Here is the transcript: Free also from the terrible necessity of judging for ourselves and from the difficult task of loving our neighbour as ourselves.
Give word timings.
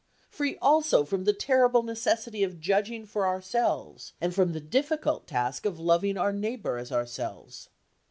Free 0.31 0.57
also 0.63 1.03
from 1.05 1.25
the 1.25 1.31
terrible 1.33 1.83
necessity 1.83 2.41
of 2.43 2.59
judging 2.59 3.05
for 3.05 3.27
ourselves 3.27 4.13
and 4.19 4.33
from 4.33 4.51
the 4.53 4.59
difficult 4.59 5.27
task 5.27 5.63
of 5.63 5.79
loving 5.79 6.17
our 6.17 6.33
neighbour 6.33 6.79
as 6.79 6.91
ourselves. 6.91 7.69